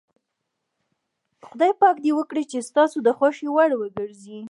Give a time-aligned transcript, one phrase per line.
[1.47, 4.37] خدای پاک دې وکړي چې ستاسو د خوښې وړ وګرځي.